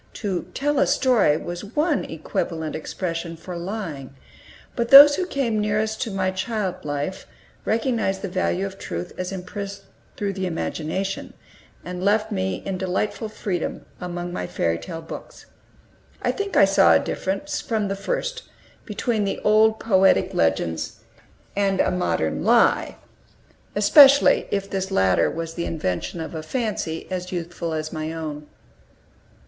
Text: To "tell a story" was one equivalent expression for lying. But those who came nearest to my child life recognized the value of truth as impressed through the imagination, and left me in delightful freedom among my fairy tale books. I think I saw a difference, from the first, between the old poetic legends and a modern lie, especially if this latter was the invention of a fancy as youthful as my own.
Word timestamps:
To 0.15 0.47
"tell 0.55 0.79
a 0.79 0.87
story" 0.87 1.37
was 1.37 1.63
one 1.75 2.05
equivalent 2.05 2.75
expression 2.75 3.37
for 3.37 3.55
lying. 3.55 4.15
But 4.75 4.89
those 4.89 5.15
who 5.15 5.27
came 5.27 5.61
nearest 5.61 6.01
to 6.01 6.09
my 6.11 6.31
child 6.31 6.83
life 6.83 7.27
recognized 7.65 8.23
the 8.23 8.27
value 8.27 8.65
of 8.65 8.79
truth 8.79 9.13
as 9.19 9.31
impressed 9.31 9.83
through 10.17 10.33
the 10.33 10.47
imagination, 10.47 11.35
and 11.85 12.03
left 12.03 12.31
me 12.31 12.63
in 12.65 12.79
delightful 12.79 13.29
freedom 13.29 13.85
among 13.99 14.33
my 14.33 14.47
fairy 14.47 14.79
tale 14.79 15.03
books. 15.03 15.45
I 16.23 16.31
think 16.31 16.57
I 16.57 16.65
saw 16.65 16.93
a 16.95 16.99
difference, 16.99 17.61
from 17.61 17.87
the 17.87 17.95
first, 17.95 18.41
between 18.85 19.23
the 19.23 19.39
old 19.43 19.79
poetic 19.79 20.33
legends 20.33 20.95
and 21.55 21.79
a 21.79 21.91
modern 21.91 22.43
lie, 22.43 22.95
especially 23.75 24.47
if 24.49 24.67
this 24.67 24.89
latter 24.89 25.29
was 25.29 25.53
the 25.53 25.65
invention 25.67 26.19
of 26.19 26.33
a 26.33 26.41
fancy 26.41 27.05
as 27.11 27.31
youthful 27.31 27.71
as 27.75 27.93
my 27.93 28.11
own. 28.11 28.47